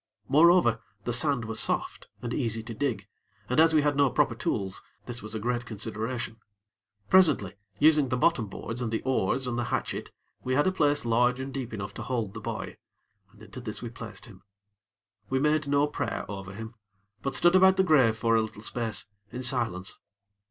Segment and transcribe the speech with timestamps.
[0.27, 3.07] Moreover, the sand was soft and easy to dig,
[3.47, 6.37] and as we had no proper tools, this was a great consideration.
[7.07, 10.09] Presently, using the bottom boards and the oars and the hatchet,
[10.43, 12.77] we had a place large and deep enough to hold the boy,
[13.31, 14.41] and into this we placed him.
[15.29, 16.73] We made no prayer over him;
[17.21, 19.99] but stood about the grave for a little space, in silence.